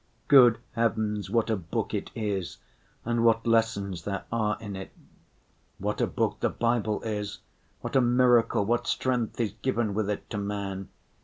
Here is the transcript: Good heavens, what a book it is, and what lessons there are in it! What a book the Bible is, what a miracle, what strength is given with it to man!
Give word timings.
Good 0.27 0.57
heavens, 0.71 1.29
what 1.29 1.51
a 1.51 1.55
book 1.55 1.93
it 1.93 2.09
is, 2.15 2.57
and 3.05 3.23
what 3.23 3.45
lessons 3.45 4.01
there 4.01 4.23
are 4.31 4.57
in 4.59 4.75
it! 4.75 4.91
What 5.77 6.01
a 6.01 6.07
book 6.07 6.39
the 6.39 6.49
Bible 6.49 7.03
is, 7.03 7.37
what 7.81 7.95
a 7.95 8.01
miracle, 8.01 8.65
what 8.65 8.87
strength 8.87 9.39
is 9.39 9.51
given 9.61 9.93
with 9.93 10.09
it 10.09 10.27
to 10.31 10.39
man! 10.39 10.89